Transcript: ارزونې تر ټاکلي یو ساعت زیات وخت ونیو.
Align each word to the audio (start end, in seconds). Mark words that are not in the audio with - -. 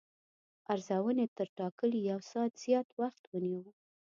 ارزونې 0.73 1.25
تر 1.37 1.47
ټاکلي 1.57 1.99
یو 2.11 2.19
ساعت 2.31 2.53
زیات 2.63 2.87
وخت 3.01 3.23
ونیو. 3.27 3.61